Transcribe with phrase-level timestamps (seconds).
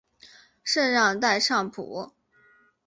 [0.63, 2.15] 圣让代尚普。